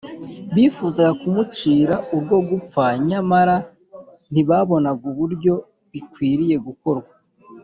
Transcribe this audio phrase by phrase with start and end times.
[0.55, 3.55] bifuzaga kumucira urwo gupfa, nyamara
[4.31, 5.53] ntibabonaga uburyo
[5.91, 7.13] bikwiriye gukorwa